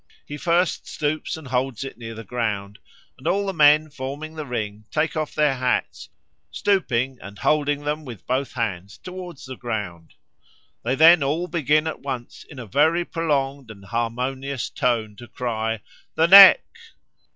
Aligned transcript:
He 0.25 0.35
first 0.35 0.87
stoops 0.87 1.37
and 1.37 1.49
holds 1.49 1.83
it 1.83 1.95
near 1.95 2.15
the 2.15 2.23
ground, 2.23 2.79
and 3.19 3.27
all 3.27 3.45
the 3.45 3.53
men 3.53 3.91
forming 3.91 4.33
the 4.33 4.47
ring 4.47 4.85
take 4.89 5.15
off 5.15 5.35
their 5.35 5.53
hats, 5.57 6.09
stooping 6.49 7.19
and 7.21 7.37
holding 7.37 7.83
them 7.83 8.03
with 8.03 8.25
both 8.25 8.53
hands 8.53 8.97
towards 8.97 9.45
the 9.45 9.55
ground. 9.55 10.15
They 10.83 10.95
then 10.95 11.21
all 11.21 11.45
begin 11.47 11.85
at 11.85 11.99
once 12.01 12.43
in 12.43 12.57
a 12.57 12.65
very 12.65 13.05
prolonged 13.05 13.69
and 13.69 13.85
harmonious 13.85 14.71
tone 14.71 15.15
to 15.17 15.27
cry 15.27 15.81
'The 16.15 16.25
neck!' 16.29 16.65